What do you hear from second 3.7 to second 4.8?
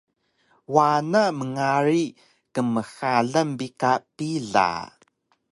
ka pila